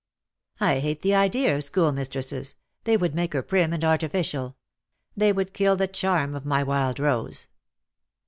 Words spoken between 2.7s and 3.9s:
They would make her prim and